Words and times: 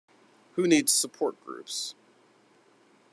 Who 0.53 0.65
needs 0.67 0.91
support 0.91 1.39
groups? 1.45 1.93